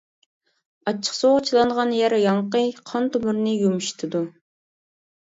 ئاچچىقسۇغا 0.91 1.43
چىلانغان 1.51 1.93
يەر 1.99 2.17
ياڭىقى 2.23 2.65
قان 2.91 3.13
تومۇرنى 3.19 3.57
يۇمشىتىدۇ. 3.63 4.27